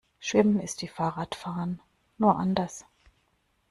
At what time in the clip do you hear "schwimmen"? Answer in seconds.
0.17-0.59